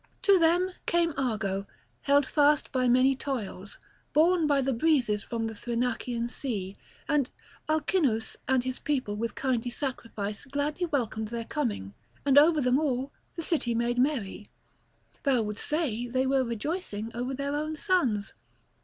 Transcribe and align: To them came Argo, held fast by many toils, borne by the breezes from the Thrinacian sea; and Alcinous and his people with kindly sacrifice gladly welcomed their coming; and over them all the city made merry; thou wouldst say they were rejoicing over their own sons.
To 0.23 0.39
them 0.39 0.71
came 0.87 1.13
Argo, 1.15 1.67
held 2.01 2.25
fast 2.25 2.71
by 2.71 2.87
many 2.87 3.15
toils, 3.15 3.77
borne 4.13 4.47
by 4.47 4.59
the 4.59 4.73
breezes 4.73 5.21
from 5.23 5.45
the 5.45 5.53
Thrinacian 5.53 6.27
sea; 6.27 6.75
and 7.07 7.29
Alcinous 7.69 8.35
and 8.47 8.63
his 8.63 8.79
people 8.79 9.15
with 9.15 9.35
kindly 9.35 9.69
sacrifice 9.69 10.45
gladly 10.45 10.87
welcomed 10.87 11.27
their 11.27 11.45
coming; 11.45 11.93
and 12.25 12.39
over 12.39 12.61
them 12.61 12.79
all 12.79 13.11
the 13.35 13.43
city 13.43 13.75
made 13.75 13.99
merry; 13.99 14.49
thou 15.21 15.43
wouldst 15.43 15.67
say 15.67 16.07
they 16.07 16.25
were 16.25 16.43
rejoicing 16.43 17.11
over 17.13 17.35
their 17.35 17.55
own 17.55 17.75
sons. 17.75 18.33